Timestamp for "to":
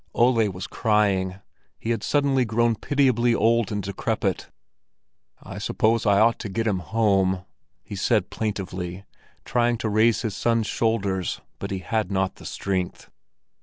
6.39-6.49, 9.77-9.89